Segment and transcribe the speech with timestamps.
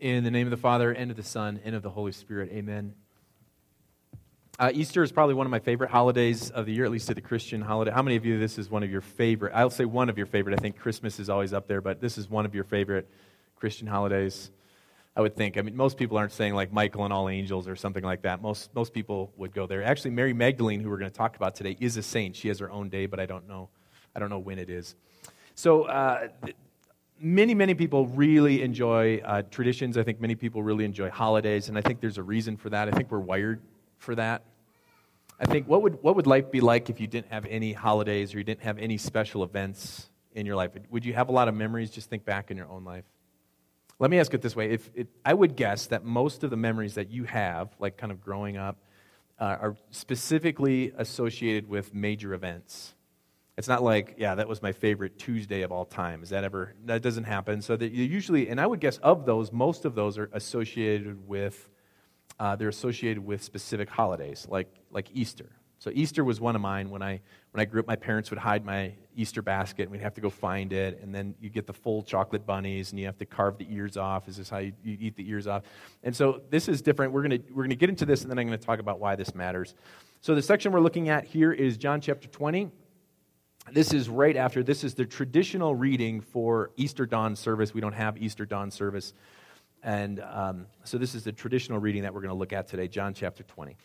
[0.00, 2.50] In the name of the Father, and of the Son, and of the Holy Spirit.
[2.52, 2.94] Amen.
[4.58, 7.14] Uh, Easter is probably one of my favorite holidays of the year, at least to
[7.14, 7.92] the Christian holiday.
[7.92, 9.52] How many of you, this is one of your favorite?
[9.54, 10.58] I'll say one of your favorite.
[10.58, 13.08] I think Christmas is always up there, but this is one of your favorite
[13.56, 14.50] Christian holidays.
[15.16, 15.56] I would think.
[15.56, 18.42] I mean, most people aren't saying like Michael and all angels or something like that.
[18.42, 19.84] Most, most people would go there.
[19.84, 22.34] Actually, Mary Magdalene, who we're going to talk about today, is a saint.
[22.34, 23.68] She has her own day, but I don't know.
[24.14, 24.96] I don't know when it is.
[25.54, 26.28] So, uh,
[27.20, 29.96] many, many people really enjoy uh, traditions.
[29.96, 32.88] I think many people really enjoy holidays, and I think there's a reason for that.
[32.88, 33.60] I think we're wired
[33.98, 34.42] for that.
[35.40, 38.34] I think what would, what would life be like if you didn't have any holidays
[38.34, 40.70] or you didn't have any special events in your life?
[40.90, 41.90] Would you have a lot of memories?
[41.90, 43.04] Just think back in your own life.
[43.98, 44.70] Let me ask it this way.
[44.70, 48.12] If it, I would guess that most of the memories that you have, like kind
[48.12, 48.76] of growing up,
[49.40, 52.93] uh, are specifically associated with major events.
[53.56, 56.22] It's not like, yeah, that was my favorite Tuesday of all time.
[56.22, 56.74] Is that ever?
[56.86, 57.62] That doesn't happen.
[57.62, 61.28] So that you usually, and I would guess of those, most of those are associated
[61.28, 61.68] with,
[62.40, 65.50] uh, they're associated with specific holidays, like like Easter.
[65.78, 66.90] So Easter was one of mine.
[66.90, 67.20] When I
[67.52, 70.20] when I grew up, my parents would hide my Easter basket, and we'd have to
[70.20, 70.98] go find it.
[71.00, 73.96] And then you get the full chocolate bunnies, and you have to carve the ears
[73.96, 74.26] off.
[74.26, 75.62] Is this how you, you eat the ears off?
[76.02, 77.12] And so this is different.
[77.12, 79.32] We're gonna we're gonna get into this, and then I'm gonna talk about why this
[79.32, 79.76] matters.
[80.22, 82.70] So the section we're looking at here is John chapter 20
[83.72, 87.72] this is right after, this is the traditional reading for Easter dawn service.
[87.72, 89.14] We don't have Easter dawn service.
[89.82, 92.88] And um, so this is the traditional reading that we're going to look at today,
[92.88, 93.76] John chapter 20.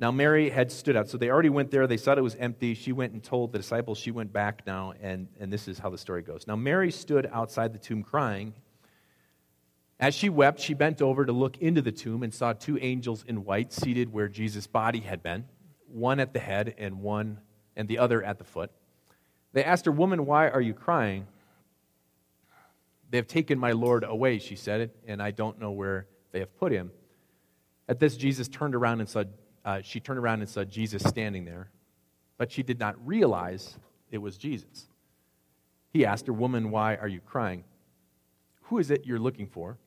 [0.00, 1.08] Now, Mary had stood out.
[1.08, 1.86] So they already went there.
[1.86, 2.74] They saw it was empty.
[2.74, 3.98] She went and told the disciples.
[3.98, 6.46] She went back now, and, and this is how the story goes.
[6.46, 8.54] Now, Mary stood outside the tomb crying.
[9.98, 13.24] As she wept, she bent over to look into the tomb and saw two angels
[13.26, 15.46] in white seated where Jesus' body had been,
[15.88, 17.40] one at the head and one
[17.78, 18.70] and the other at the foot.
[19.54, 21.26] They asked her, Woman, why are you crying?
[23.08, 26.54] They have taken my Lord away, she said, and I don't know where they have
[26.58, 26.90] put him.
[27.88, 29.24] At this, Jesus turned around and saw,
[29.64, 31.70] uh, she turned around and saw Jesus standing there,
[32.36, 33.78] but she did not realize
[34.10, 34.86] it was Jesus.
[35.90, 37.64] He asked her, Woman, why are you crying?
[38.62, 39.78] Who is it you're looking for?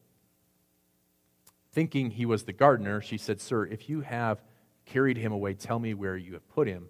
[1.73, 4.41] Thinking he was the gardener, she said, Sir, if you have
[4.85, 6.89] carried him away, tell me where you have put him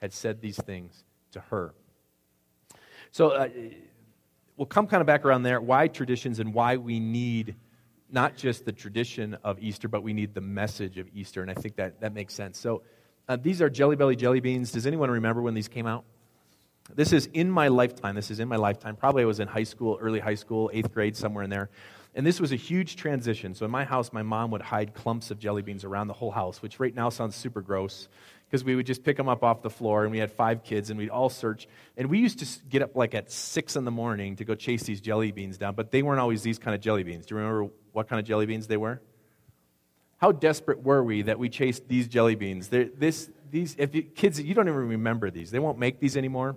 [0.00, 1.74] had said these things to her.
[3.10, 3.48] So uh,
[4.56, 5.60] we'll come kind of back around there.
[5.60, 7.56] Why traditions and why we need
[8.10, 11.42] not just the tradition of Easter, but we need the message of Easter.
[11.42, 12.58] And I think that, that makes sense.
[12.58, 12.82] So
[13.28, 14.72] uh, these are Jelly Belly jelly beans.
[14.72, 16.04] Does anyone remember when these came out?
[16.94, 18.14] This is in my lifetime.
[18.14, 18.96] This is in my lifetime.
[18.96, 21.68] Probably I was in high school, early high school, eighth grade, somewhere in there.
[22.14, 23.54] And this was a huge transition.
[23.54, 26.30] So in my house, my mom would hide clumps of jelly beans around the whole
[26.30, 28.08] house, which right now sounds super gross
[28.48, 30.88] because we would just pick them up off the floor and we had five kids
[30.88, 31.68] and we'd all search.
[31.96, 34.84] And we used to get up like at six in the morning to go chase
[34.84, 37.26] these jelly beans down but they weren't always these kind of jelly beans.
[37.26, 39.02] Do you remember what kind of jelly beans they were?
[40.16, 42.68] How desperate were we that we chased these jelly beans?
[42.68, 45.50] This, these if you, kids you don't even remember these.
[45.50, 46.56] They won't make these anymore.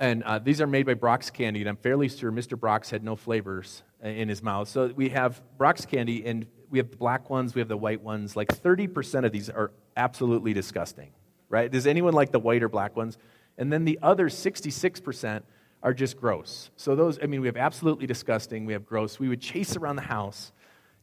[0.00, 2.58] And uh, these are made by Brach's Candy, and I'm fairly sure Mr.
[2.58, 4.68] Brach's had no flavors in his mouth.
[4.68, 8.02] So we have Brach's Candy, and we have the black ones, we have the white
[8.02, 8.34] ones.
[8.34, 11.10] Like 30% of these are absolutely disgusting,
[11.48, 11.70] right?
[11.70, 13.16] Does anyone like the white or black ones?
[13.56, 15.42] And then the other 66%
[15.84, 16.70] are just gross.
[16.74, 19.20] So those, I mean, we have absolutely disgusting, we have gross.
[19.20, 20.50] We would chase around the house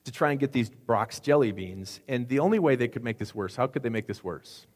[0.03, 2.01] to try and get these Brach's jelly beans.
[2.05, 4.67] And the only way they could make this worse, how could they make this worse?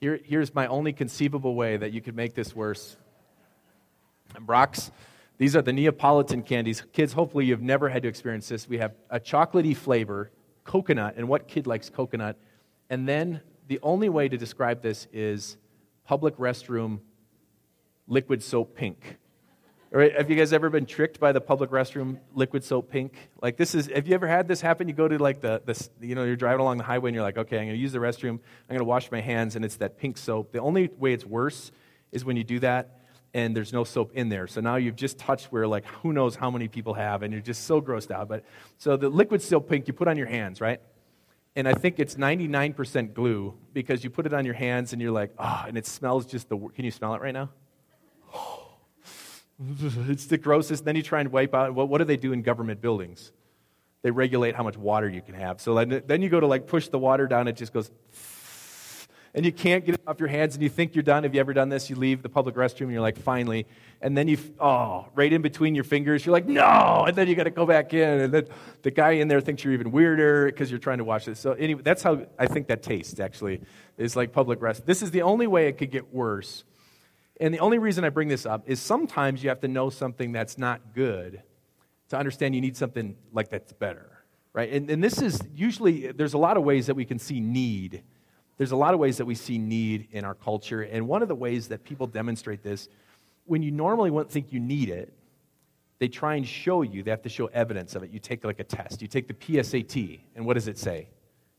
[0.00, 2.96] Here, here's my only conceivable way that you could make this worse.
[4.38, 4.92] Brach's
[5.38, 6.82] these are the Neapolitan candies.
[6.92, 8.68] Kids, hopefully you've never had to experience this.
[8.68, 10.30] We have a chocolatey flavor,
[10.64, 12.38] coconut, and what kid likes coconut?
[12.90, 15.56] And then the only way to describe this is
[16.04, 17.00] public restroom
[18.06, 19.18] liquid soap pink.
[19.92, 23.14] All right, have you guys ever been tricked by the public restroom liquid soap pink?
[23.42, 24.88] Like this is, have you ever had this happen?
[24.88, 27.22] You go to like the, the you know, you're driving along the highway and you're
[27.22, 28.30] like, okay, I'm going to use the restroom.
[28.30, 30.52] I'm going to wash my hands, and it's that pink soap.
[30.52, 31.72] The only way it's worse
[32.10, 33.01] is when you do that
[33.34, 34.46] and there's no soap in there.
[34.46, 37.42] So now you've just touched where like who knows how many people have, and you're
[37.42, 38.28] just so grossed out.
[38.28, 38.44] But
[38.78, 40.80] so the liquid still pink you put on your hands, right?
[41.54, 45.12] And I think it's 99% glue because you put it on your hands and you're
[45.12, 46.56] like, ah, oh, and it smells just the.
[46.56, 47.50] Can you smell it right now?
[50.08, 50.84] it's the grossest.
[50.84, 51.74] Then you try and wipe out.
[51.74, 53.32] What, what do they do in government buildings?
[54.00, 55.60] They regulate how much water you can have.
[55.60, 57.90] So then you go to like push the water down, it just goes,
[59.34, 61.22] and you can't get it off your hands, and you think you're done.
[61.22, 61.88] Have you ever done this?
[61.88, 63.66] You leave the public restroom, and you're like, finally.
[64.00, 67.04] And then you, oh, right in between your fingers, you're like, no!
[67.06, 68.46] And then you got to go back in, and then
[68.82, 71.38] the guy in there thinks you're even weirder because you're trying to watch this.
[71.40, 73.62] So anyway, that's how I think that tastes, actually,
[73.96, 74.84] is like public rest.
[74.86, 76.64] This is the only way it could get worse.
[77.40, 80.32] And the only reason I bring this up is sometimes you have to know something
[80.32, 81.42] that's not good
[82.10, 84.10] to understand you need something like that's better,
[84.52, 84.70] right?
[84.70, 88.02] And, and this is usually, there's a lot of ways that we can see need.
[88.58, 90.82] There's a lot of ways that we see need in our culture.
[90.82, 92.88] And one of the ways that people demonstrate this,
[93.44, 95.12] when you normally wouldn't think you need it,
[95.98, 98.10] they try and show you, they have to show evidence of it.
[98.10, 101.08] You take like a test, you take the PSAT, and what does it say?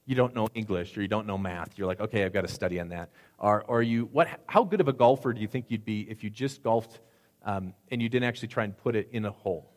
[0.06, 1.78] You don't know English or you don't know math.
[1.78, 3.10] You're like, okay, I've got to study on that.
[3.38, 6.26] Or, or you, what, how good of a golfer do you think you'd be if
[6.26, 7.00] you just golfed
[7.46, 9.72] um, and you didn't actually try and put it in a hole?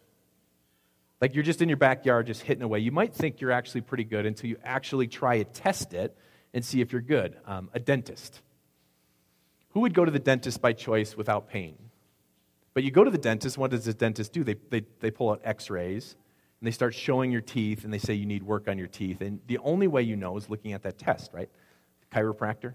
[1.20, 2.80] Like you're just in your backyard, just hitting away.
[2.80, 6.16] You might think you're actually pretty good until you actually try to test it
[6.56, 7.36] and see if you're good.
[7.44, 8.40] Um, a dentist.
[9.74, 11.76] Who would go to the dentist by choice without pain?
[12.72, 14.42] But you go to the dentist, what does the dentist do?
[14.42, 16.16] They, they, they pull out x rays
[16.58, 19.20] and they start showing your teeth and they say you need work on your teeth.
[19.20, 21.50] And the only way you know is looking at that test, right?
[22.10, 22.72] Chiropractor.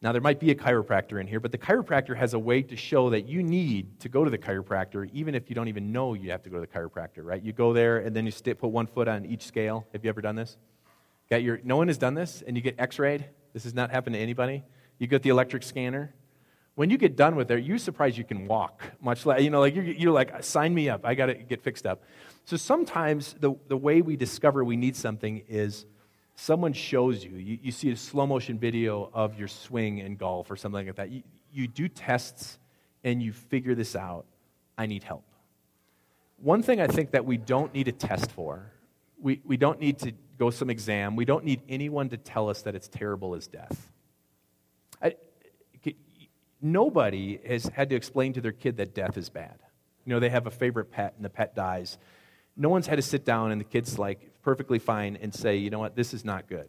[0.00, 2.76] Now, there might be a chiropractor in here, but the chiropractor has a way to
[2.76, 6.14] show that you need to go to the chiropractor, even if you don't even know
[6.14, 7.42] you have to go to the chiropractor, right?
[7.42, 9.86] You go there and then you put one foot on each scale.
[9.92, 10.56] Have you ever done this?
[11.64, 13.26] No one has done this, and you get x rayed.
[13.52, 14.64] This has not happened to anybody.
[14.98, 16.14] You get the electric scanner.
[16.74, 19.60] When you get done with it, you're surprised you can walk, much like, you know,
[19.60, 21.04] like you're, you're like, sign me up.
[21.04, 22.02] I got to get fixed up.
[22.44, 25.86] So sometimes the, the way we discover we need something is
[26.34, 30.50] someone shows you, you, you see a slow motion video of your swing in golf
[30.50, 31.10] or something like that.
[31.10, 31.22] You,
[31.52, 32.58] you do tests
[33.04, 34.26] and you figure this out.
[34.76, 35.24] I need help.
[36.38, 38.72] One thing I think that we don't need a test for,
[39.20, 42.62] we, we don't need to go some exam, we don't need anyone to tell us
[42.62, 43.90] that it's terrible as death.
[45.02, 45.14] I,
[46.60, 49.58] nobody has had to explain to their kid that death is bad.
[50.04, 51.98] You know, they have a favorite pet and the pet dies.
[52.56, 55.70] No one's had to sit down and the kid's like perfectly fine and say, you
[55.70, 56.68] know what, this is not good.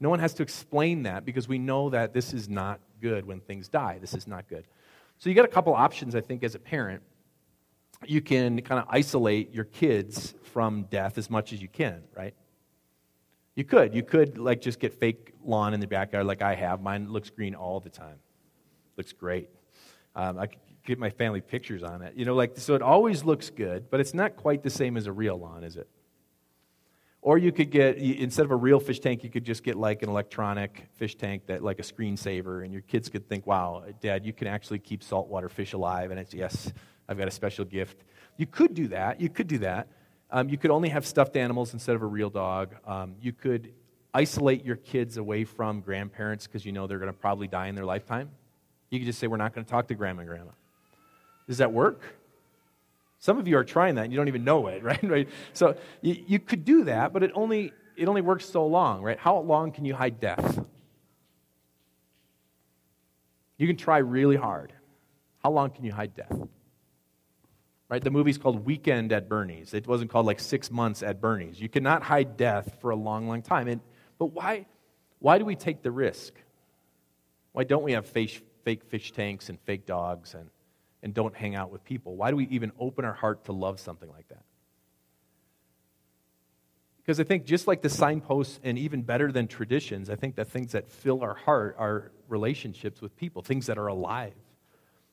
[0.00, 3.40] No one has to explain that because we know that this is not good when
[3.40, 3.98] things die.
[4.00, 4.66] This is not good.
[5.18, 7.02] So you got a couple options, I think, as a parent.
[8.04, 12.34] You can kind of isolate your kids from death as much as you can, right?
[13.54, 13.94] You could.
[13.94, 16.80] You could like just get fake lawn in the backyard like I have.
[16.80, 18.16] Mine looks green all the time.
[18.96, 19.50] Looks great.
[20.14, 20.48] Um, I
[20.84, 22.14] get my family pictures on it.
[22.14, 25.06] You know, like, so it always looks good, but it's not quite the same as
[25.06, 25.88] a real lawn, is it?
[27.20, 30.02] Or you could get, instead of a real fish tank, you could just get like
[30.02, 34.26] an electronic fish tank that, like a screensaver, and your kids could think, wow, dad,
[34.26, 36.10] you can actually keep saltwater fish alive.
[36.10, 36.72] And it's, yes,
[37.08, 38.02] I've got a special gift.
[38.38, 39.20] You could do that.
[39.20, 39.88] You could do that.
[40.34, 42.74] Um, you could only have stuffed animals instead of a real dog.
[42.86, 43.70] Um, you could
[44.14, 47.74] isolate your kids away from grandparents because you know they're going to probably die in
[47.74, 48.30] their lifetime.
[48.88, 50.50] You could just say, we're not going to talk to grandma and grandma.
[51.46, 52.00] Does that work?
[53.18, 55.02] Some of you are trying that and you don't even know it, right?
[55.02, 55.28] right?
[55.52, 59.18] So you, you could do that, but it only, it only works so long, right?
[59.18, 60.64] How long can you hide death?
[63.58, 64.72] You can try really hard.
[65.42, 66.32] How long can you hide death?
[67.92, 68.02] Right?
[68.02, 69.74] The movie's called Weekend at Bernie's.
[69.74, 71.60] It wasn't called like six months at Bernie's.
[71.60, 73.68] You cannot hide death for a long, long time.
[73.68, 73.82] And,
[74.18, 74.64] but why,
[75.18, 76.32] why do we take the risk?
[77.52, 80.48] Why don't we have fake, fake fish tanks and fake dogs and
[81.02, 82.16] and don't hang out with people?
[82.16, 84.44] Why do we even open our heart to love something like that?
[86.96, 90.46] Because I think just like the signposts, and even better than traditions, I think the
[90.46, 94.32] things that fill our heart are relationships with people, things that are alive.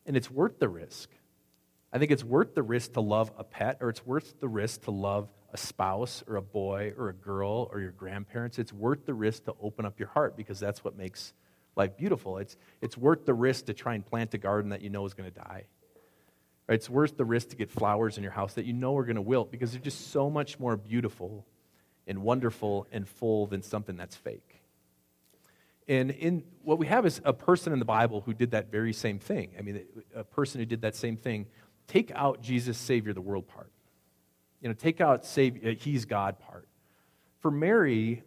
[0.06, 1.10] And it's worth the risk.
[1.92, 4.84] I think it's worth the risk to love a pet, or it's worth the risk
[4.84, 8.60] to love a spouse, or a boy, or a girl, or your grandparents.
[8.60, 11.34] It's worth the risk to open up your heart because that's what makes
[11.76, 12.38] life beautiful.
[12.38, 15.14] It's, it's worth the risk to try and plant a garden that you know is
[15.14, 15.66] going to die.
[16.68, 19.16] It's worth the risk to get flowers in your house that you know are going
[19.16, 21.48] to wilt because they're just so much more beautiful
[22.06, 24.62] and wonderful and full than something that's fake.
[25.88, 28.94] And in what we have is a person in the Bible who did that very
[28.94, 29.54] same thing.
[29.58, 29.82] I mean,
[30.16, 31.48] a person who did that same thing.
[31.90, 33.72] Take out Jesus, Savior the world part.
[34.62, 36.68] You know, take out Savior, uh, He's God part.
[37.40, 38.24] For Mary,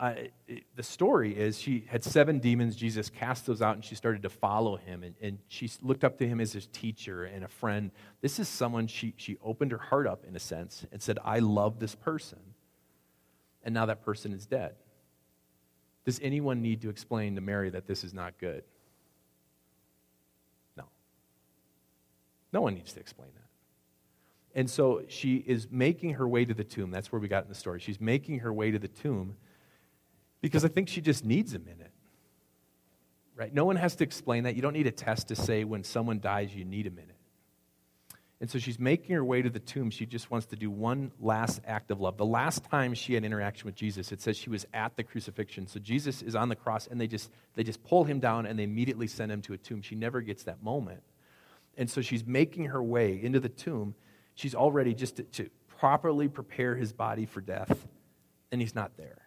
[0.00, 0.14] uh,
[0.48, 2.74] it, the story is she had seven demons.
[2.74, 5.04] Jesus cast those out and she started to follow him.
[5.04, 7.92] And, and she looked up to him as his teacher and a friend.
[8.20, 11.38] This is someone she, she opened her heart up, in a sense, and said, I
[11.38, 12.40] love this person.
[13.62, 14.74] And now that person is dead.
[16.04, 18.64] Does anyone need to explain to Mary that this is not good?
[22.56, 24.58] No one needs to explain that.
[24.58, 26.90] And so she is making her way to the tomb.
[26.90, 27.80] That's where we got in the story.
[27.80, 29.36] She's making her way to the tomb
[30.40, 31.90] because I think she just needs a minute.
[33.34, 33.52] Right?
[33.52, 34.56] No one has to explain that.
[34.56, 37.18] You don't need a test to say when someone dies, you need a minute.
[38.40, 39.90] And so she's making her way to the tomb.
[39.90, 42.16] She just wants to do one last act of love.
[42.16, 45.66] The last time she had interaction with Jesus, it says she was at the crucifixion.
[45.66, 48.58] So Jesus is on the cross, and they just, they just pull him down and
[48.58, 49.82] they immediately send him to a tomb.
[49.82, 51.02] She never gets that moment.
[51.76, 53.94] And so she's making her way into the tomb.
[54.34, 57.86] She's all ready just to, to properly prepare his body for death,
[58.50, 59.22] and he's not there.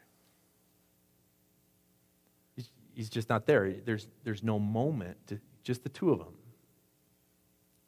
[2.56, 3.74] He's, he's just not there.
[3.86, 6.34] There's, there's no moment, to, just the two of them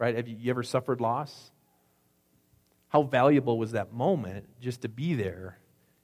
[0.01, 0.15] right?
[0.15, 1.51] Have you, you ever suffered loss?
[2.88, 5.60] How valuable was that moment just to be there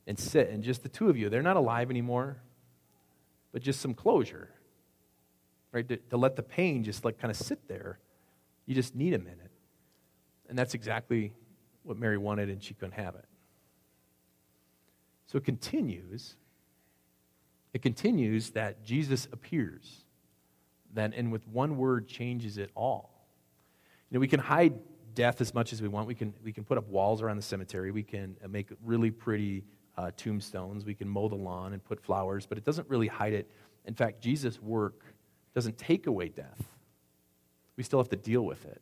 [0.06, 1.30] and sit and just the two of you?
[1.30, 2.38] They're not alive anymore,
[3.52, 4.52] but just some closure,
[5.72, 5.90] right?
[5.90, 7.98] To, to let the pain just like kind of sit there.
[8.68, 9.52] You just need a minute.
[10.48, 11.34] And that's exactly
[11.84, 13.26] what Mary wanted, and she couldn't have it.
[15.26, 16.36] So it continues.
[17.74, 20.06] It continues that Jesus appears,
[20.94, 23.26] then, and with one word changes it all.
[24.10, 24.74] You know, we can hide
[25.16, 26.08] death as much as we want.
[26.08, 27.92] We can, we can put up walls around the cemetery.
[27.92, 29.64] We can make really pretty
[29.98, 30.86] uh, tombstones.
[30.86, 33.50] We can mow the lawn and put flowers, but it doesn't really hide it.
[33.86, 35.04] In fact, Jesus' work
[35.56, 36.64] doesn't take away death.
[37.78, 38.82] We still have to deal with it.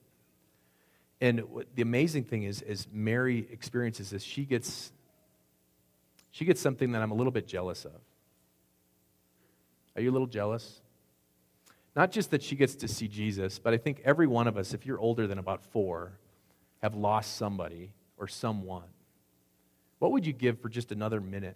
[1.21, 1.43] And
[1.75, 4.91] the amazing thing is, as Mary experiences this, she gets,
[6.31, 7.93] she gets something that I'm a little bit jealous of.
[9.95, 10.81] Are you a little jealous?
[11.95, 14.73] Not just that she gets to see Jesus, but I think every one of us,
[14.73, 16.19] if you're older than about four,
[16.81, 18.83] have lost somebody or someone.
[19.99, 21.55] What would you give for just another minute?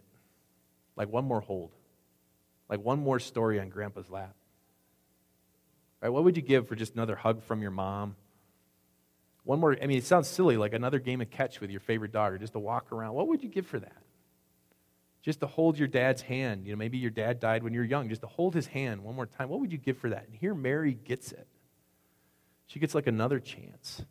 [0.96, 1.72] Like one more hold?
[2.70, 4.34] Like one more story on grandpa's lap?
[6.02, 6.10] Right?
[6.10, 8.16] What would you give for just another hug from your mom?
[9.44, 12.12] One more, I mean, it sounds silly, like another game of catch with your favorite
[12.12, 13.14] dog or just to walk around.
[13.14, 13.98] What would you give for that?
[15.22, 16.66] just to hold your dad's hand.
[16.66, 19.04] You know, maybe your dad died when you were young, just to hold his hand
[19.04, 19.50] one more time.
[19.50, 20.26] What would you give for that?
[20.28, 21.48] And here Mary gets it.
[22.68, 24.04] She gets like another chance,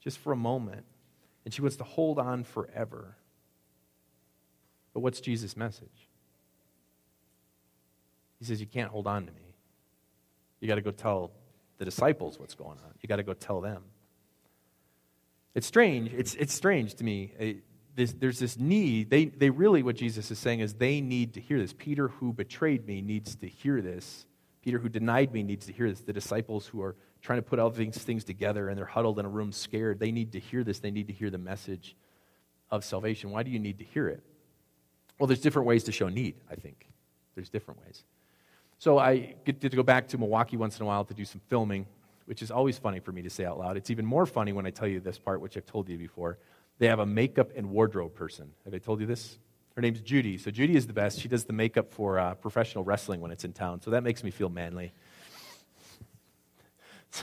[0.00, 0.84] just for a moment.
[1.44, 3.16] And she wants to hold on forever.
[4.92, 6.08] But what's Jesus' message?
[8.38, 9.51] He says, You can't hold on to me.
[10.62, 11.32] You got to go tell
[11.78, 12.94] the disciples what's going on.
[13.00, 13.82] You got to go tell them.
[15.56, 16.14] It's strange.
[16.14, 17.52] It's, it's strange to me eh,
[17.96, 19.10] this, there's this need.
[19.10, 21.74] They, they really, what Jesus is saying is they need to hear this.
[21.76, 24.24] Peter, who betrayed me, needs to hear this.
[24.62, 26.00] Peter, who denied me, needs to hear this.
[26.00, 29.26] The disciples who are trying to put all these things together and they're huddled in
[29.26, 30.78] a room scared, they need to hear this.
[30.78, 31.96] They need to hear the message
[32.70, 33.30] of salvation.
[33.30, 34.22] Why do you need to hear it?
[35.18, 36.86] Well, there's different ways to show need, I think.
[37.34, 38.04] There's different ways.
[38.82, 41.40] So I get to go back to Milwaukee once in a while to do some
[41.48, 41.86] filming,
[42.24, 43.76] which is always funny for me to say out loud.
[43.76, 46.36] It's even more funny when I tell you this part, which I've told you before.
[46.80, 48.50] They have a makeup and wardrobe person.
[48.64, 49.38] Have I told you this?
[49.76, 50.36] Her name's Judy.
[50.36, 51.20] So Judy is the best.
[51.20, 53.82] She does the makeup for uh, professional wrestling when it's in town.
[53.82, 54.92] So that makes me feel manly.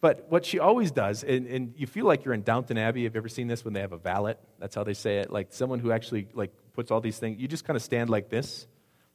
[0.00, 3.04] but what she always does, and, and, you feel like you're in Downton Abbey.
[3.04, 4.34] Have you ever seen this when they have a valet?
[4.58, 5.30] That's how they say it.
[5.30, 7.38] Like someone who actually like puts all these things.
[7.38, 8.66] You just kind of stand like this,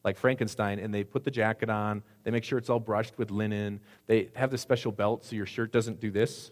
[0.03, 2.03] like Frankenstein, and they put the jacket on.
[2.23, 3.79] They make sure it's all brushed with linen.
[4.07, 6.51] They have the special belt so your shirt doesn't do this.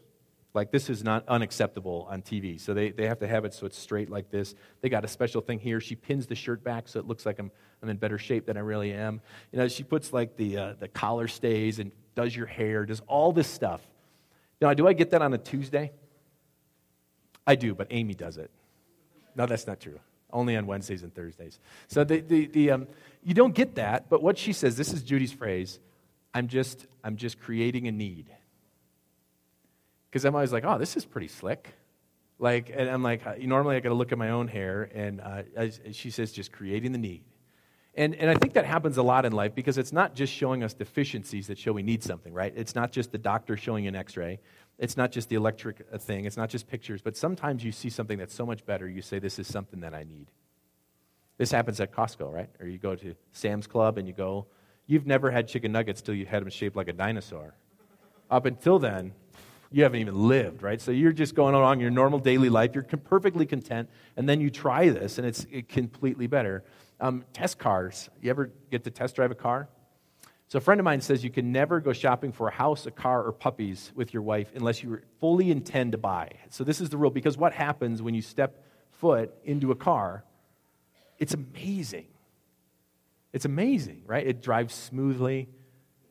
[0.54, 2.60] Like, this is not unacceptable on TV.
[2.60, 4.54] So they, they have to have it so it's straight like this.
[4.82, 5.80] They got a special thing here.
[5.80, 8.58] She pins the shirt back so it looks like I'm, I'm in better shape than
[8.58, 9.22] I really am.
[9.52, 13.02] You know, she puts like the, uh, the collar stays and does your hair, does
[13.08, 13.82] all this stuff.
[14.60, 15.92] Now, do I get that on a Tuesday?
[17.48, 18.52] I do, but Amy does it.
[19.36, 20.00] No, that's not true.
[20.34, 21.60] Only on Wednesdays and Thursdays.
[21.88, 22.88] So the, the, the, um,
[23.24, 25.80] you don't get that, but what she says, this is Judy's phrase,
[26.34, 28.28] I'm just, I'm just creating a need.
[30.10, 31.74] Because I'm always like, oh, this is pretty slick.
[32.40, 35.44] Like, and I'm like, normally I got to look at my own hair, and uh,
[35.92, 37.24] she says, just creating the need.
[37.94, 40.64] And, and I think that happens a lot in life because it's not just showing
[40.64, 42.54] us deficiencies that show we need something, right?
[42.56, 44.40] It's not just the doctor showing an x ray.
[44.82, 46.26] It's not just the electric uh, thing.
[46.26, 47.04] It's not just pictures.
[47.04, 49.94] But sometimes you see something that's so much better, you say, this is something that
[49.94, 50.32] I need.
[51.38, 52.50] This happens at Costco, right?
[52.60, 54.48] Or you go to Sam's Club and you go,
[54.88, 57.54] you've never had chicken nuggets till you had them shaped like a dinosaur.
[58.32, 59.14] Up until then,
[59.72, 60.82] you haven't even lived, right?
[60.82, 62.72] So you're just going along your normal daily life.
[62.74, 63.88] You're perfectly content.
[64.18, 66.64] And then you try this, and it's completely better.
[67.00, 68.10] Um, test cars.
[68.20, 69.70] You ever get to test drive a car?
[70.52, 72.92] So a friend of mine says you can never go shopping for a house, a
[72.92, 76.28] car, or puppies with your wife unless you fully intend to buy.
[76.50, 80.26] So this is the rule because what happens when you step foot into a car?
[81.20, 82.08] It's amazing.
[83.32, 84.28] It's amazing, right?
[84.28, 85.48] It drives smoothly.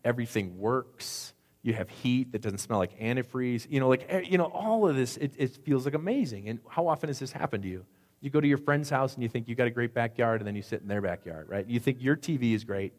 [0.07, 3.67] Everything works You have heat that doesn't smell like antifreeze.
[3.69, 6.49] You know, like, eh, you know, all of this, it, it feels like amazing.
[6.49, 7.85] And how often has this happened to you?
[8.23, 10.49] You go to your friend's house and you think you got a great backyard, and
[10.49, 11.67] then you sit in their backyard, right?
[11.69, 12.95] You think your TV is great.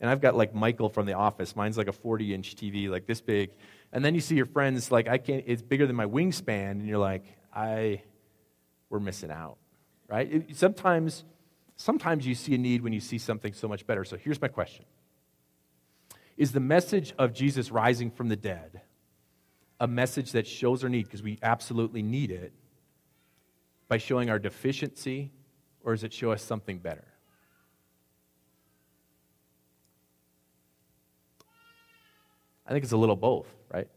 [0.00, 1.56] And I've got like Michael from The Office.
[1.56, 3.50] Mine's like a 40 inch TV, like this big.
[3.92, 6.72] And then you see your friends, like, I can't, it's bigger than my wingspan.
[6.72, 7.24] And you're like,
[7.54, 8.02] I,
[8.90, 9.56] we're missing out,
[10.08, 10.30] right?
[10.30, 11.24] It, sometimes,
[11.76, 14.04] sometimes you see a need when you see something so much better.
[14.04, 14.84] So here's my question
[16.36, 18.82] Is the message of Jesus rising from the dead
[19.80, 22.52] a message that shows our need, because we absolutely need it,
[23.88, 25.30] by showing our deficiency,
[25.82, 27.04] or does it show us something better?
[32.68, 33.88] I think it's a little both, right?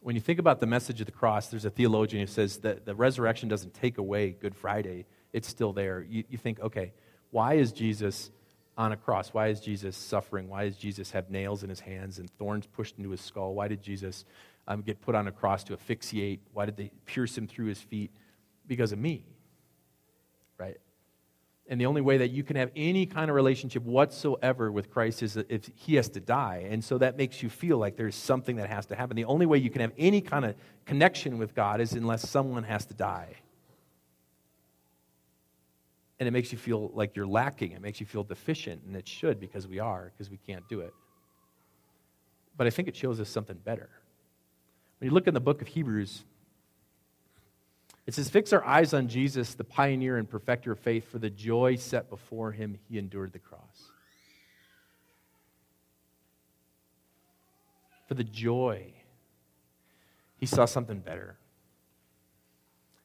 [0.00, 2.84] When you think about the message of the cross, there's a theologian who says that
[2.84, 6.04] the resurrection doesn't take away Good Friday, it's still there.
[6.08, 6.92] You, you think, okay,
[7.30, 8.30] why is Jesus
[8.76, 9.30] on a cross?
[9.30, 10.48] Why is Jesus suffering?
[10.48, 13.54] Why does Jesus have nails in his hands and thorns pushed into his skull?
[13.54, 14.24] Why did Jesus
[14.68, 16.40] um, get put on a cross to asphyxiate?
[16.52, 18.10] Why did they pierce him through his feet?
[18.66, 19.24] Because of me,
[20.58, 20.76] right?
[21.70, 25.22] And the only way that you can have any kind of relationship whatsoever with Christ
[25.22, 26.66] is if he has to die.
[26.70, 29.16] And so that makes you feel like there's something that has to happen.
[29.16, 30.54] The only way you can have any kind of
[30.86, 33.34] connection with God is unless someone has to die.
[36.18, 37.72] And it makes you feel like you're lacking.
[37.72, 40.80] It makes you feel deficient, and it should because we are, because we can't do
[40.80, 40.92] it.
[42.56, 43.90] But I think it shows us something better.
[44.98, 46.24] When you look in the book of Hebrews,
[48.08, 51.28] it says, Fix our eyes on Jesus, the pioneer and perfecter of faith, for the
[51.28, 53.90] joy set before him, he endured the cross.
[58.06, 58.94] For the joy,
[60.38, 61.36] he saw something better.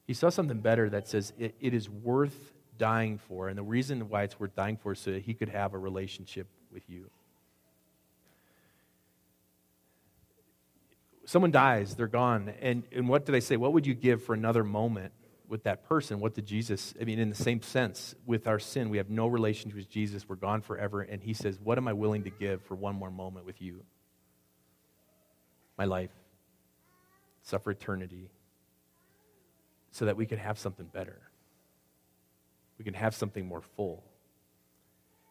[0.08, 3.50] He saw something better that says it, it is worth dying for.
[3.50, 5.78] And the reason why it's worth dying for is so that he could have a
[5.78, 7.10] relationship with you.
[11.26, 12.54] Someone dies, they're gone.
[12.62, 13.58] And, and what do they say?
[13.58, 15.14] What would you give for another moment
[15.48, 16.20] with that person?
[16.20, 19.28] What did Jesus, I mean, in the same sense, with our sin, we have no
[19.28, 21.02] relationship with Jesus, we're gone forever.
[21.02, 23.84] And he says, What am I willing to give for one more moment with you?
[25.78, 26.12] My life,
[27.42, 28.30] suffer eternity,
[29.92, 31.22] so that we can have something better.
[32.78, 34.04] We can have something more full.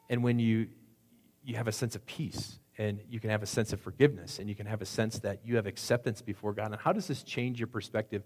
[0.09, 0.69] And when you,
[1.45, 4.49] you have a sense of peace and you can have a sense of forgiveness and
[4.49, 6.73] you can have a sense that you have acceptance before God.
[6.73, 8.23] And how does this change your perspective?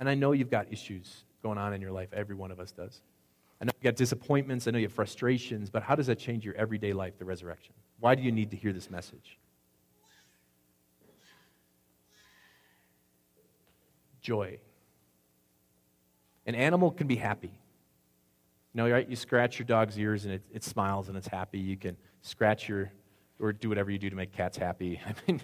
[0.00, 2.72] And I know you've got issues going on in your life, every one of us
[2.72, 3.00] does.
[3.60, 6.44] I know you've got disappointments, I know you have frustrations, but how does that change
[6.44, 7.74] your everyday life, the resurrection?
[8.00, 9.38] Why do you need to hear this message?
[14.20, 14.58] Joy.
[16.46, 17.52] An animal can be happy.
[18.72, 19.08] You know, right?
[19.08, 21.58] You scratch your dog's ears and it, it smiles and it's happy.
[21.58, 22.90] You can scratch your
[23.40, 25.00] or do whatever you do to make cats happy.
[25.06, 25.40] I mean,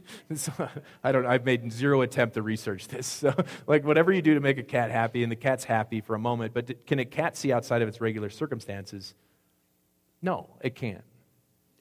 [1.03, 1.26] I don't.
[1.26, 3.07] I've made zero attempt to research this.
[3.20, 3.35] So,
[3.66, 6.18] like, whatever you do to make a cat happy, and the cat's happy for a
[6.18, 9.14] moment, but can a cat see outside of its regular circumstances?
[10.22, 11.05] No, it can't.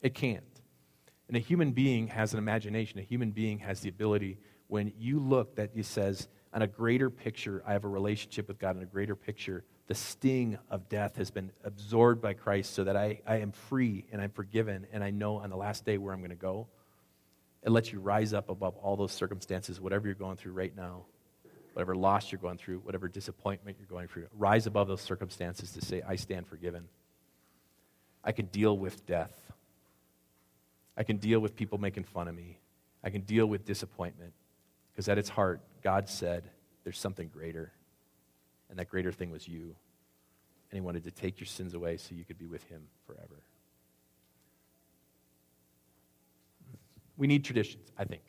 [0.02, 0.44] It can't.
[1.28, 3.00] And a human being has an imagination.
[3.00, 4.38] A human being has the ability.
[4.68, 8.60] When you look, that he says, on a greater picture, I have a relationship with
[8.60, 8.76] God.
[8.76, 12.96] In a greater picture, the sting of death has been absorbed by Christ so that
[12.96, 16.14] I, I am free and I'm forgiven and I know on the last day where
[16.14, 16.68] I'm going to go.
[17.64, 21.06] It lets you rise up above all those circumstances, whatever you're going through right now,
[21.74, 24.28] whatever loss you're going through, whatever disappointment you're going through.
[24.38, 26.88] Rise above those circumstances to say, I stand forgiven.
[28.24, 29.34] I can deal with death.
[30.96, 32.60] I can deal with people making fun of me.
[33.04, 34.34] I can deal with disappointment.
[34.92, 36.44] Because at its heart, God said,
[36.84, 37.72] there's something greater.
[38.70, 39.76] And that greater thing was you.
[40.72, 43.44] And he wanted to take your sins away so you could be with him forever.
[47.18, 48.22] We need traditions, I think.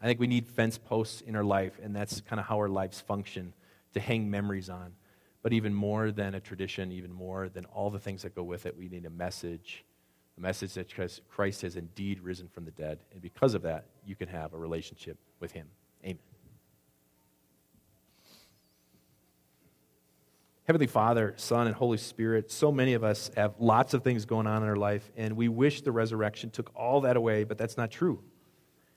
[0.00, 2.68] I think we need fence posts in our life, and that's kind of how our
[2.68, 3.52] lives function
[3.94, 4.92] to hang memories on.
[5.42, 8.66] But even more than a tradition, even more than all the things that go with
[8.66, 9.84] it, we need a message
[10.38, 10.88] a message that
[11.28, 13.00] Christ has indeed risen from the dead.
[13.12, 15.66] And because of that, you can have a relationship with him.
[16.04, 16.18] Amen.
[20.68, 24.46] Heavenly Father, Son, and Holy Spirit, so many of us have lots of things going
[24.46, 27.78] on in our life, and we wish the resurrection took all that away, but that's
[27.78, 28.22] not true.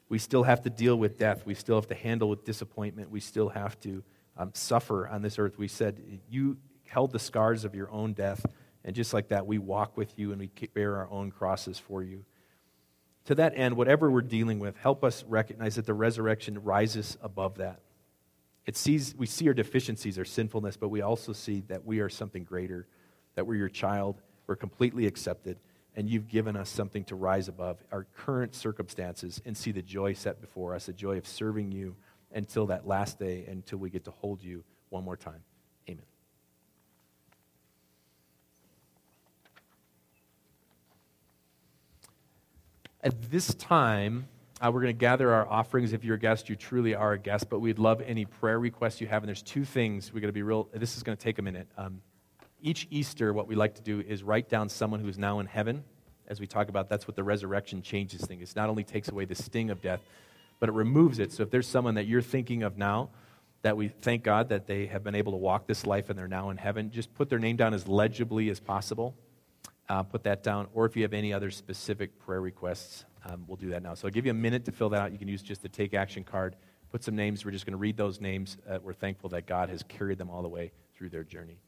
[0.10, 1.46] We still have to deal with death.
[1.46, 3.10] We still have to handle with disappointment.
[3.10, 4.04] We still have to
[4.36, 5.58] um, suffer on this earth.
[5.58, 8.46] We said, You held the scars of your own death,
[8.84, 12.04] and just like that, we walk with you and we bear our own crosses for
[12.04, 12.26] you.
[13.28, 17.60] To that end, whatever we're dealing with, help us recognize that the resurrection rises above
[17.60, 17.80] that.
[18.66, 22.10] It sees, we see our deficiencies, our sinfulness, but we also see that we are
[22.10, 22.88] something greater,
[23.36, 25.58] that we're your child, we're completely accepted,
[25.96, 30.14] and you've given us something to rise above our current circumstances and see the joy
[30.14, 31.96] set before us, the joy of serving you
[32.34, 35.44] until that last day, until we get to hold you one more time.
[35.90, 36.04] Amen.
[43.04, 44.28] At this time,
[44.62, 45.92] uh, we're going to gather our offerings.
[45.92, 49.02] If you're a guest, you truly are a guest, but we'd love any prayer requests
[49.02, 49.24] you have.
[49.24, 51.42] And there's two things we're going to be real, this is going to take a
[51.42, 51.68] minute.
[51.78, 52.02] Um,
[52.62, 55.48] each Easter, what we like to do is write down someone who is now in
[55.48, 55.84] heaven.
[56.28, 58.52] As we talk about, that's what the resurrection changes things.
[58.52, 60.00] It not only takes away the sting of death,
[60.60, 61.34] but it removes it.
[61.34, 63.10] So if there's someone that you're thinking of now,
[63.64, 66.28] that we thank God that they have been able to walk this life and they're
[66.28, 69.16] now in heaven, just put their name down as legibly as possible.
[69.90, 70.68] Uh, put that down.
[70.74, 73.94] Or if you have any other specific prayer requests, um, we'll do that now.
[73.94, 75.12] So I'll give you a minute to fill that out.
[75.12, 76.56] You can use just the take action card.
[76.92, 77.46] Put some names.
[77.46, 78.58] We're just going to read those names.
[78.70, 81.60] Uh, we're thankful that God has carried them all the way through their journey.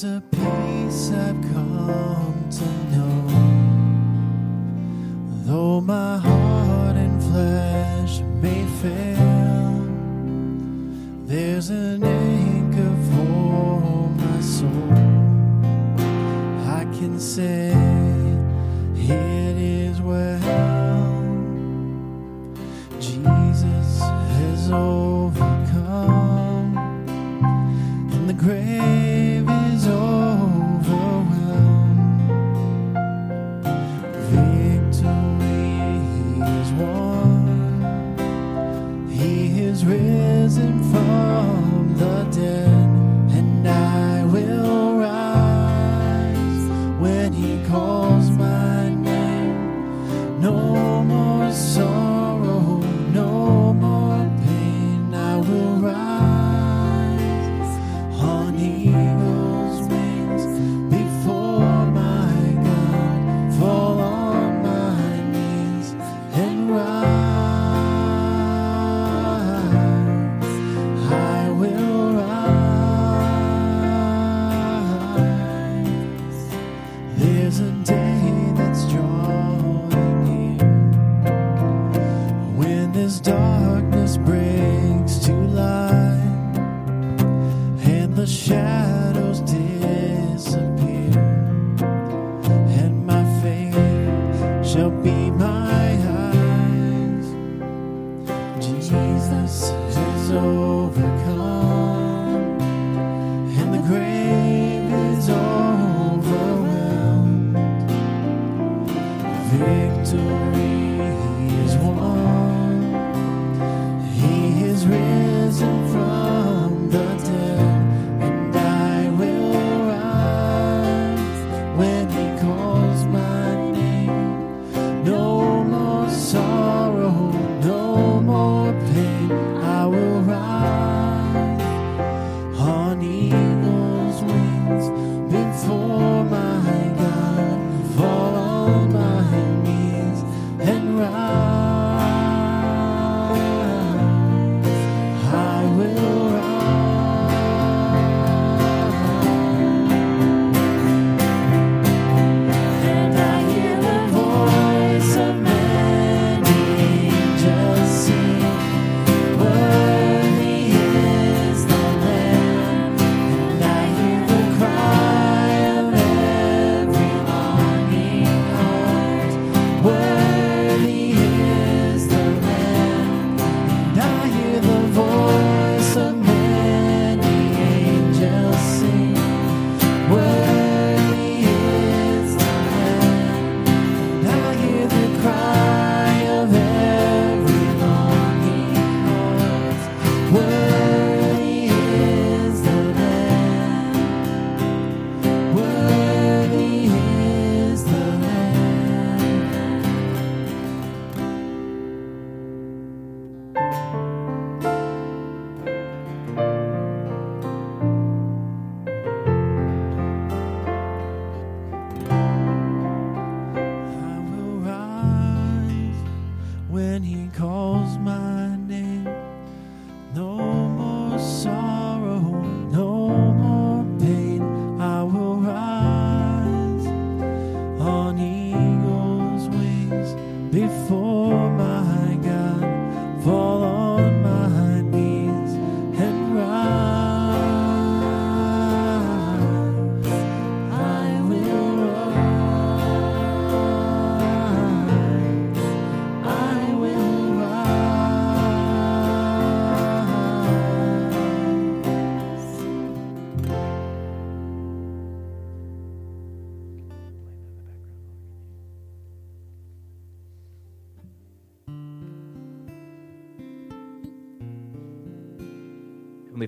[0.00, 3.47] There's a peace I've come to know.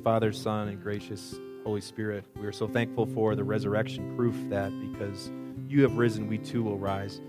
[0.02, 4.72] Father, Son, and gracious Holy Spirit, we are so thankful for the resurrection proof that
[4.80, 5.30] because
[5.68, 7.20] you have risen, we too will rise.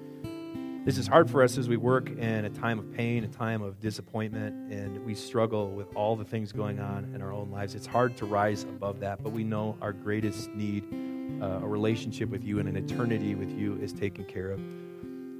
[0.85, 3.61] This is hard for us as we work in a time of pain, a time
[3.61, 7.75] of disappointment, and we struggle with all the things going on in our own lives.
[7.75, 10.85] It's hard to rise above that, but we know our greatest need,
[11.41, 14.61] uh, a relationship with you and an eternity with you, is taken care of.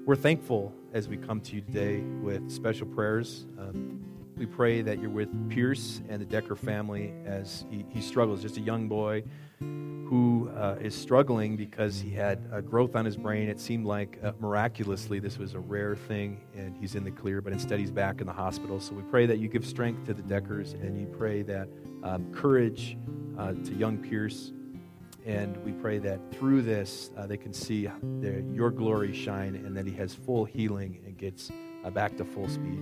[0.05, 3.45] We're thankful as we come to you today with special prayers.
[3.57, 4.03] Um,
[4.37, 8.57] we pray that you're with Pierce and the Decker family as he, he struggles, just
[8.57, 9.23] a young boy
[9.59, 13.47] who uh, is struggling because he had a growth on his brain.
[13.47, 17.39] It seemed like uh, miraculously this was a rare thing and he's in the clear,
[17.41, 18.81] but instead he's back in the hospital.
[18.81, 21.69] So we pray that you give strength to the Deckers and you pray that
[22.03, 22.97] um, courage
[23.37, 24.51] uh, to young Pierce.
[25.25, 27.87] And we pray that through this, uh, they can see
[28.19, 31.51] the, your glory shine and that he has full healing and gets
[31.85, 32.81] uh, back to full speed.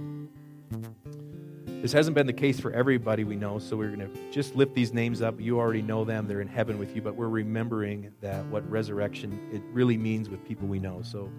[1.82, 4.74] This hasn't been the case for everybody we know, so we're going to just lift
[4.74, 5.40] these names up.
[5.40, 9.40] You already know them, they're in heaven with you, but we're remembering that what resurrection
[9.54, 11.02] it really means with people we know.
[11.02, 11.32] So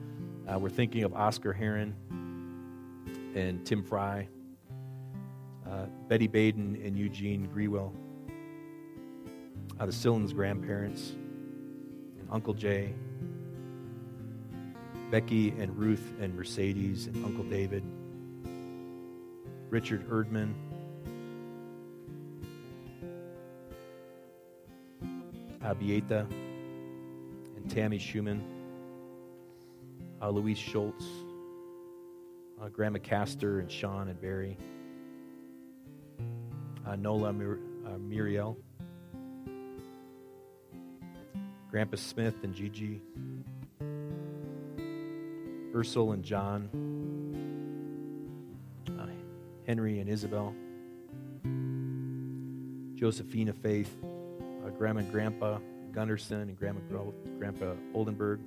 [0.51, 1.95] uh, we're thinking of Oscar Heron
[3.35, 4.29] and Tim Fry,
[5.71, 7.93] uh, Betty Baden and Eugene Grewell,
[9.79, 11.11] uh, the Sillins grandparents,
[12.19, 12.95] and Uncle Jay,
[15.11, 17.85] Becky and Ruth and Mercedes and Uncle David.
[19.71, 20.53] Richard Erdman,
[25.63, 26.27] Abieta
[27.57, 28.43] and Tammy Schumann,
[30.21, 31.05] uh, Louise Schultz,
[32.61, 34.59] uh, Grandma Castor and Sean and Barry,
[36.85, 38.59] uh, Nola Mir- uh, Muriel,
[41.71, 43.01] Grandpa Smith and Gigi,
[45.73, 46.69] Ursel and John,
[49.71, 50.53] Henry and Isabel,
[52.97, 53.97] Josephina Faith,
[54.67, 55.61] uh, Grandma and Grandpa
[55.93, 56.81] Gunderson and Grandma
[57.39, 58.41] Grandpa Oldenburg,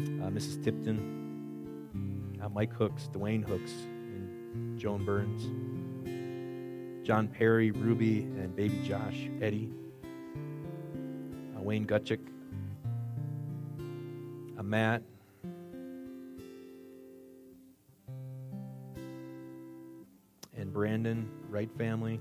[0.00, 0.64] uh, Mrs.
[0.64, 5.44] Tipton, uh, Mike Hooks, Dwayne Hooks, and Joan Burns,
[7.06, 9.70] John Perry, Ruby, and baby Josh, Eddie,
[11.56, 12.18] uh, Wayne Gutchick,
[14.58, 15.04] uh, Matt,
[20.70, 22.20] and Brandon, Wright family,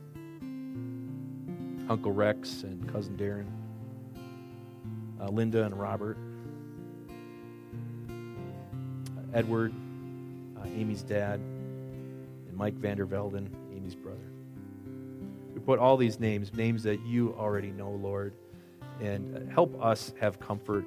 [1.87, 3.45] Uncle Rex and cousin Darren,
[5.21, 6.17] uh, Linda and Robert,
[8.09, 9.71] uh, Edward,
[10.57, 14.17] uh, Amy's dad, and Mike Vandervelden, Amy's brother.
[15.53, 18.33] We put all these names, names that you already know, Lord,
[18.99, 20.85] and uh, help us have comfort.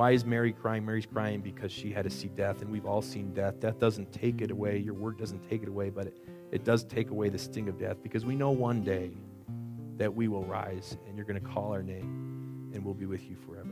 [0.00, 0.86] Why is Mary crying?
[0.86, 3.60] Mary's crying because she had to see death, and we've all seen death.
[3.60, 4.78] Death doesn't take it away.
[4.78, 6.16] Your word doesn't take it away, but it,
[6.50, 9.10] it does take away the sting of death because we know one day
[9.98, 13.28] that we will rise and you're going to call our name and we'll be with
[13.28, 13.69] you forever.